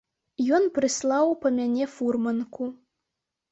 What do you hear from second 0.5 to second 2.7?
Ён прыслаў па мяне фурманку.